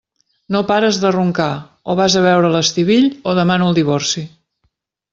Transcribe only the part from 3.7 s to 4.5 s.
el divorci.